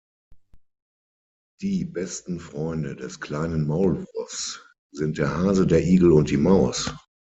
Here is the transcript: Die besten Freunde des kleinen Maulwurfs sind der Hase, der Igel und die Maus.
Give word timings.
Die 1.61 1.85
besten 1.85 2.39
Freunde 2.39 2.95
des 2.95 3.19
kleinen 3.19 3.67
Maulwurfs 3.67 4.59
sind 4.91 5.19
der 5.19 5.29
Hase, 5.37 5.67
der 5.67 5.83
Igel 5.85 6.11
und 6.11 6.31
die 6.31 6.37
Maus. 6.37 6.89